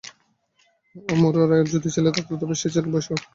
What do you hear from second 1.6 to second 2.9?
যদি ছেলে থাকত, তবে সে এই ছেলের